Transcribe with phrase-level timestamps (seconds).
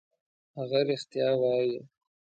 [0.57, 1.77] هغه رښتیا وايي.